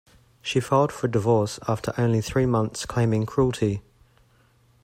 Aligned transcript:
She 0.41 0.59
filed 0.59 0.91
for 0.91 1.07
divorce 1.07 1.59
after 1.67 1.93
only 1.95 2.21
three 2.21 2.47
months 2.47 2.87
claiming 2.87 3.27
cruelty. 3.27 3.83